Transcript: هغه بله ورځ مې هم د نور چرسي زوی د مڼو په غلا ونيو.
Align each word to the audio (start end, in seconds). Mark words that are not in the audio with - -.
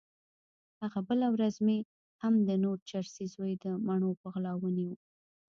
هغه 0.81 0.99
بله 1.07 1.27
ورځ 1.35 1.55
مې 1.65 1.77
هم 2.21 2.33
د 2.47 2.49
نور 2.63 2.77
چرسي 2.89 3.25
زوی 3.33 3.53
د 3.63 3.65
مڼو 3.87 4.11
په 4.21 4.27
غلا 4.33 4.53
ونيو. 4.57 4.93